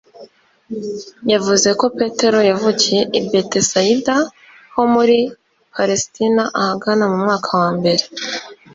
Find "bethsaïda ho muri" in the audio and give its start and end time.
3.29-5.17